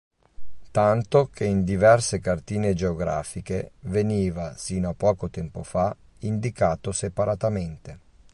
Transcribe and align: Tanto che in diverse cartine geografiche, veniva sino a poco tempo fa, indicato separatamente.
Tanto 0.71 1.29
che 1.31 1.45
in 1.45 1.63
diverse 1.63 2.19
cartine 2.21 2.73
geografiche, 2.73 3.73
veniva 3.81 4.55
sino 4.57 4.89
a 4.89 4.93
poco 4.95 5.29
tempo 5.29 5.61
fa, 5.61 5.95
indicato 6.21 6.91
separatamente. 6.91 7.99